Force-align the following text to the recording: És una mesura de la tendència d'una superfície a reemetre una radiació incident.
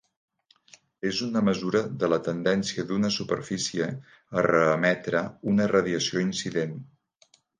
És 1.09 1.19
una 1.25 1.41
mesura 1.49 1.81
de 2.03 2.09
la 2.13 2.19
tendència 2.27 2.85
d'una 2.93 3.11
superfície 3.17 3.89
a 4.41 4.47
reemetre 4.47 5.23
una 5.55 5.71
radiació 5.75 6.25
incident. 6.27 6.75